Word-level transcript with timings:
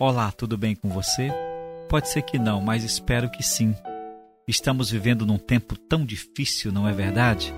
Olá, 0.00 0.30
tudo 0.30 0.56
bem 0.56 0.76
com 0.76 0.88
você? 0.88 1.28
Pode 1.88 2.08
ser 2.08 2.22
que 2.22 2.38
não, 2.38 2.60
mas 2.60 2.84
espero 2.84 3.28
que 3.28 3.42
sim. 3.42 3.74
Estamos 4.46 4.92
vivendo 4.92 5.26
num 5.26 5.38
tempo 5.38 5.76
tão 5.76 6.04
difícil, 6.04 6.70
não 6.70 6.88
é 6.88 6.92
verdade? 6.92 7.52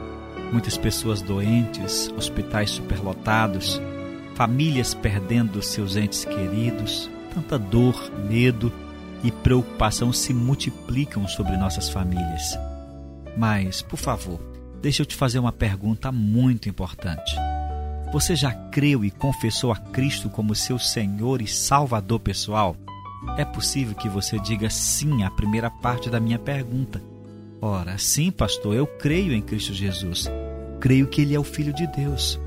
Muitas 0.50 0.78
pessoas 0.78 1.20
doentes, 1.20 2.08
hospitais 2.16 2.70
superlotados, 2.70 3.78
famílias 4.34 4.94
perdendo 4.94 5.60
seus 5.60 5.96
entes 5.96 6.24
queridos, 6.24 7.10
tanta 7.34 7.58
dor, 7.58 8.10
medo 8.26 8.72
e 9.22 9.30
preocupação 9.30 10.10
se 10.10 10.32
multiplicam 10.32 11.28
sobre 11.28 11.58
nossas 11.58 11.90
famílias. 11.90 12.58
Mas, 13.36 13.82
por 13.82 13.98
favor, 13.98 14.40
deixa 14.80 15.02
eu 15.02 15.06
te 15.06 15.14
fazer 15.14 15.38
uma 15.38 15.52
pergunta 15.52 16.10
muito 16.10 16.70
importante. 16.70 17.36
Você 18.12 18.34
já 18.34 18.52
creu 18.52 19.04
e 19.04 19.10
confessou 19.10 19.70
a 19.70 19.76
Cristo 19.76 20.28
como 20.28 20.52
seu 20.52 20.80
Senhor 20.80 21.40
e 21.40 21.46
Salvador 21.46 22.18
pessoal? 22.18 22.74
É 23.36 23.44
possível 23.44 23.94
que 23.94 24.08
você 24.08 24.36
diga 24.40 24.68
sim 24.68 25.22
à 25.22 25.30
primeira 25.30 25.70
parte 25.70 26.10
da 26.10 26.18
minha 26.18 26.38
pergunta. 26.38 27.00
Ora, 27.62 27.96
sim, 27.98 28.32
pastor, 28.32 28.74
eu 28.74 28.84
creio 28.84 29.32
em 29.32 29.40
Cristo 29.40 29.72
Jesus. 29.72 30.28
Creio 30.80 31.06
que 31.06 31.20
Ele 31.20 31.36
é 31.36 31.38
o 31.38 31.44
Filho 31.44 31.72
de 31.72 31.86
Deus. 31.86 32.40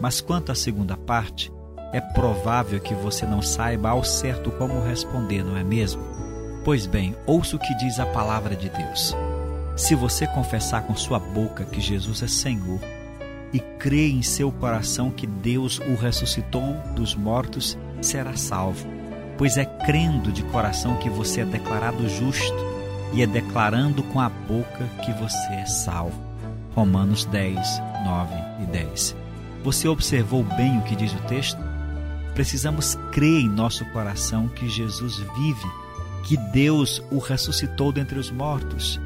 Mas 0.00 0.20
quanto 0.20 0.52
à 0.52 0.54
segunda 0.54 0.96
parte, 0.96 1.50
é 1.92 2.00
provável 2.00 2.78
que 2.78 2.94
você 2.94 3.26
não 3.26 3.42
saiba 3.42 3.88
ao 3.88 4.04
certo 4.04 4.52
como 4.52 4.84
responder, 4.84 5.42
não 5.42 5.56
é 5.56 5.64
mesmo? 5.64 6.02
Pois 6.64 6.86
bem, 6.86 7.16
ouça 7.26 7.56
o 7.56 7.58
que 7.58 7.74
diz 7.74 7.98
a 7.98 8.06
palavra 8.06 8.54
de 8.54 8.68
Deus. 8.68 9.16
Se 9.74 9.96
você 9.96 10.28
confessar 10.28 10.82
com 10.82 10.94
sua 10.94 11.18
boca 11.18 11.64
que 11.64 11.80
Jesus 11.80 12.22
é 12.22 12.28
Senhor, 12.28 12.78
e 13.52 13.60
crê 13.60 14.08
em 14.08 14.22
seu 14.22 14.52
coração 14.52 15.10
que 15.10 15.26
Deus 15.26 15.78
o 15.78 15.94
ressuscitou 15.94 16.74
dos 16.94 17.14
mortos, 17.14 17.78
será 18.00 18.36
salvo. 18.36 18.86
Pois 19.36 19.56
é 19.56 19.64
crendo 19.64 20.32
de 20.32 20.42
coração 20.44 20.96
que 20.96 21.08
você 21.08 21.40
é 21.40 21.44
declarado 21.44 22.08
justo 22.08 22.56
e 23.12 23.22
é 23.22 23.26
declarando 23.26 24.02
com 24.02 24.20
a 24.20 24.28
boca 24.28 24.86
que 25.04 25.12
você 25.12 25.52
é 25.52 25.66
salvo. 25.66 26.20
Romanos 26.74 27.24
10, 27.24 27.56
9 28.04 28.34
e 28.62 28.66
10. 28.66 29.16
Você 29.64 29.88
observou 29.88 30.42
bem 30.42 30.78
o 30.78 30.82
que 30.82 30.96
diz 30.96 31.12
o 31.12 31.22
texto? 31.22 31.60
Precisamos 32.34 32.96
crer 33.10 33.40
em 33.40 33.48
nosso 33.48 33.84
coração 33.86 34.48
que 34.48 34.68
Jesus 34.68 35.16
vive, 35.36 35.66
que 36.24 36.36
Deus 36.36 37.02
o 37.10 37.18
ressuscitou 37.18 37.90
dentre 37.92 38.18
os 38.18 38.30
mortos 38.30 39.00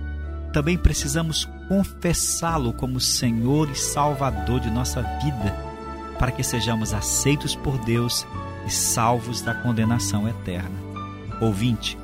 também 0.52 0.76
precisamos 0.76 1.48
confessá-lo 1.66 2.72
como 2.72 3.00
Senhor 3.00 3.70
e 3.70 3.74
Salvador 3.74 4.60
de 4.60 4.70
nossa 4.70 5.02
vida, 5.02 5.56
para 6.18 6.30
que 6.30 6.44
sejamos 6.44 6.92
aceitos 6.92 7.56
por 7.56 7.78
Deus 7.78 8.26
e 8.66 8.70
salvos 8.70 9.40
da 9.40 9.54
condenação 9.54 10.28
eterna. 10.28 10.78
Ouvinte, 11.40 11.98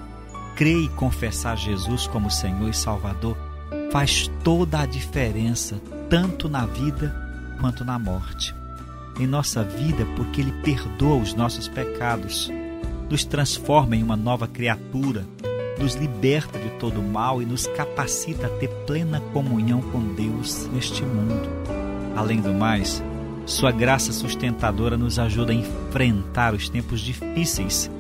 crer 0.57 0.85
e 0.85 0.89
confessar 0.89 1.57
Jesus 1.57 2.07
como 2.07 2.31
Senhor 2.31 2.71
e 2.71 2.75
Salvador 2.75 3.37
faz 3.93 4.31
toda 4.43 4.81
a 4.81 4.87
diferença, 4.87 5.81
tanto 6.09 6.49
na 6.49 6.67
vida 6.67 7.15
quanto 7.61 7.85
na 7.85 7.99
morte. 7.99 8.55
Em 9.21 9.27
nossa 9.27 9.62
vida, 9.62 10.07
porque 10.17 10.41
Ele 10.41 10.53
perdoa 10.62 11.17
os 11.17 11.35
nossos 11.35 11.69
pecados, 11.69 12.51
nos 13.11 13.25
transforma 13.25 13.97
em 13.97 14.03
uma 14.03 14.17
nova 14.17 14.47
criatura 14.47 15.27
nos 15.79 15.95
liberta 15.95 16.59
de 16.59 16.71
todo 16.79 17.03
mal 17.03 17.41
e 17.41 17.47
nos 17.47 17.67
capacita 17.69 18.47
a 18.47 18.51
ter 18.51 18.69
plena 18.87 19.21
comunhão 19.33 19.81
com 19.81 20.15
Deus 20.15 20.69
neste 20.73 21.03
mundo. 21.03 21.48
Além 22.17 22.41
do 22.41 22.53
mais, 22.53 23.03
Sua 23.47 23.71
graça 23.71 24.12
sustentadora 24.12 24.99
nos 24.99 25.19
ajuda 25.19 25.53
a 25.53 25.55
enfrentar 25.55 26.53
os 26.53 26.69
tempos 26.69 27.01
difíceis, 27.01 27.91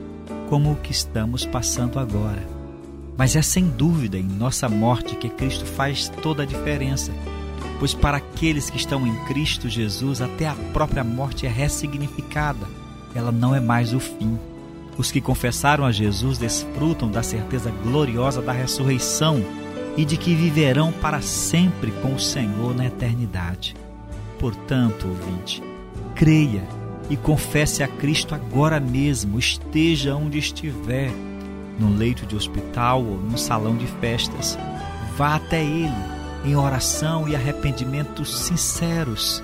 como 0.50 0.72
o 0.72 0.76
que 0.76 0.92
estamos 0.92 1.46
passando 1.46 1.98
agora. 1.98 2.46
Mas 3.16 3.34
é 3.34 3.40
sem 3.40 3.66
dúvida 3.66 4.18
em 4.18 4.24
nossa 4.24 4.68
morte 4.68 5.16
que 5.16 5.30
Cristo 5.30 5.64
faz 5.64 6.10
toda 6.22 6.42
a 6.42 6.46
diferença, 6.46 7.12
pois 7.78 7.94
para 7.94 8.18
aqueles 8.18 8.68
que 8.68 8.76
estão 8.76 9.06
em 9.06 9.24
Cristo 9.24 9.70
Jesus, 9.70 10.20
até 10.20 10.46
a 10.46 10.54
própria 10.74 11.02
morte 11.02 11.46
é 11.46 11.48
ressignificada, 11.48 12.66
ela 13.14 13.32
não 13.32 13.54
é 13.54 13.60
mais 13.60 13.94
o 13.94 14.00
fim 14.00 14.38
os 14.98 15.12
que 15.12 15.20
confessaram 15.20 15.84
a 15.84 15.92
Jesus 15.92 16.38
desfrutam 16.38 17.08
da 17.08 17.22
certeza 17.22 17.70
gloriosa 17.84 18.42
da 18.42 18.52
ressurreição 18.52 19.42
e 19.96 20.04
de 20.04 20.16
que 20.16 20.34
viverão 20.34 20.90
para 20.90 21.22
sempre 21.22 21.92
com 22.02 22.14
o 22.14 22.20
Senhor 22.20 22.74
na 22.74 22.86
eternidade. 22.86 23.76
Portanto, 24.40 25.06
ouvinte, 25.06 25.62
creia 26.16 26.64
e 27.08 27.16
confesse 27.16 27.82
a 27.82 27.88
Cristo 27.88 28.34
agora 28.34 28.80
mesmo, 28.80 29.38
esteja 29.38 30.16
onde 30.16 30.38
estiver, 30.38 31.10
num 31.78 31.96
leito 31.96 32.26
de 32.26 32.34
hospital 32.34 33.02
ou 33.02 33.18
num 33.18 33.36
salão 33.36 33.76
de 33.76 33.86
festas. 33.86 34.58
Vá 35.16 35.36
até 35.36 35.62
Ele 35.62 36.18
em 36.44 36.56
oração 36.56 37.28
e 37.28 37.36
arrependimento 37.36 38.24
sinceros, 38.24 39.42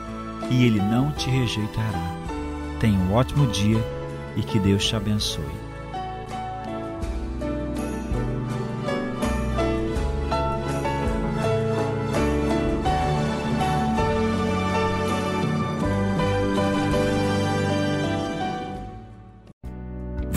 e 0.50 0.64
Ele 0.64 0.80
não 0.80 1.10
te 1.12 1.30
rejeitará. 1.30 2.16
Tenha 2.78 2.98
um 2.98 3.14
ótimo 3.14 3.46
dia 3.46 3.82
e 4.36 4.42
que 4.42 4.58
Deus 4.58 4.84
te 4.86 4.96
abençoe. 4.96 5.64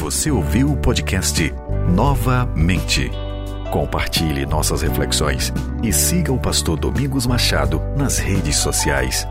Você 0.08 0.31
ouviu 0.31 0.72
o 0.72 0.78
podcast 0.78 1.53
Novamente. 1.94 3.12
Compartilhe 3.72 4.46
nossas 4.46 4.81
reflexões 4.81 5.52
e 5.84 5.91
siga 5.91 6.31
o 6.31 6.40
pastor 6.40 6.79
Domingos 6.79 7.28
Machado 7.28 7.81
nas 7.96 8.18
redes 8.18 8.56
sociais. 8.56 9.28